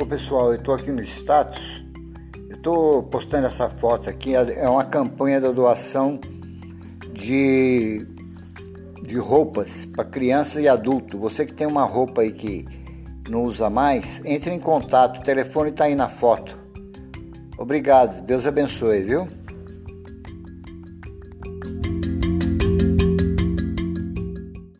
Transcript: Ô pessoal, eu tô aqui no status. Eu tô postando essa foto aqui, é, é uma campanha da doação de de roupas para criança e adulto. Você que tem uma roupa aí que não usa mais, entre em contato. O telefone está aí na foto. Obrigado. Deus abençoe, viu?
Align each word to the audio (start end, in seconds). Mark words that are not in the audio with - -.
Ô 0.00 0.06
pessoal, 0.06 0.52
eu 0.52 0.62
tô 0.62 0.72
aqui 0.72 0.92
no 0.92 1.02
status. 1.02 1.84
Eu 2.48 2.56
tô 2.58 3.02
postando 3.02 3.48
essa 3.48 3.68
foto 3.68 4.08
aqui, 4.08 4.32
é, 4.32 4.60
é 4.60 4.68
uma 4.68 4.84
campanha 4.84 5.40
da 5.40 5.50
doação 5.50 6.20
de 7.12 8.06
de 9.02 9.18
roupas 9.18 9.86
para 9.86 10.04
criança 10.04 10.60
e 10.60 10.68
adulto. 10.68 11.18
Você 11.18 11.44
que 11.44 11.52
tem 11.52 11.66
uma 11.66 11.82
roupa 11.82 12.20
aí 12.20 12.30
que 12.30 12.64
não 13.28 13.42
usa 13.42 13.68
mais, 13.68 14.22
entre 14.24 14.52
em 14.52 14.60
contato. 14.60 15.18
O 15.18 15.22
telefone 15.24 15.70
está 15.70 15.86
aí 15.86 15.96
na 15.96 16.08
foto. 16.08 16.56
Obrigado. 17.58 18.22
Deus 18.22 18.46
abençoe, 18.46 19.02
viu? 19.02 19.26